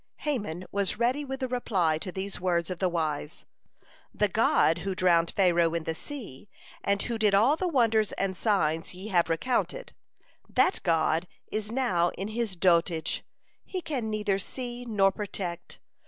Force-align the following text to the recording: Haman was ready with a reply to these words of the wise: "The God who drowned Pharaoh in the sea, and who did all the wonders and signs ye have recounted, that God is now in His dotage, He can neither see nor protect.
Haman 0.15 0.65
was 0.71 0.97
ready 0.97 1.23
with 1.23 1.43
a 1.43 1.47
reply 1.47 1.99
to 1.99 2.11
these 2.11 2.41
words 2.41 2.71
of 2.71 2.79
the 2.79 2.89
wise: 2.89 3.45
"The 4.11 4.29
God 4.29 4.79
who 4.79 4.95
drowned 4.95 5.29
Pharaoh 5.35 5.75
in 5.75 5.83
the 5.83 5.93
sea, 5.93 6.49
and 6.83 6.99
who 7.03 7.19
did 7.19 7.35
all 7.35 7.55
the 7.55 7.67
wonders 7.67 8.11
and 8.13 8.35
signs 8.35 8.95
ye 8.95 9.09
have 9.09 9.29
recounted, 9.29 9.93
that 10.49 10.81
God 10.81 11.27
is 11.51 11.71
now 11.71 12.09
in 12.17 12.29
His 12.29 12.55
dotage, 12.55 13.21
He 13.63 13.79
can 13.79 14.09
neither 14.09 14.39
see 14.39 14.85
nor 14.85 15.11
protect. 15.11 15.77